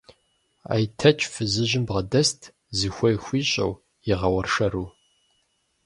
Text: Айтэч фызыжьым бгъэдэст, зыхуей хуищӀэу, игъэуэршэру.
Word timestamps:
Айтэч 0.73 1.19
фызыжьым 1.33 1.83
бгъэдэст, 1.87 2.41
зыхуей 2.77 3.15
хуищӀэу, 3.23 3.71
игъэуэршэру. 4.11 4.85